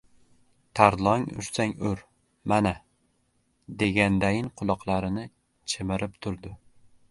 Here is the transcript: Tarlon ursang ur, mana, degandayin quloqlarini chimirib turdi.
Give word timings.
Tarlon 0.77 1.25
ursang 1.41 1.73
ur, 1.89 1.99
mana, 2.53 2.73
degandayin 3.83 4.51
quloqlarini 4.63 5.29
chimirib 5.75 6.21
turdi. 6.27 6.57